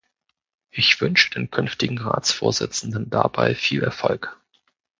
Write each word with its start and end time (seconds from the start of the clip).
Ich 0.71 0.99
wünsche 0.99 1.29
den 1.29 1.51
künftigen 1.51 1.99
Ratsvorsitzenden 1.99 3.11
dabei 3.11 3.53
viel 3.53 3.83
Erfolg. 3.83 4.35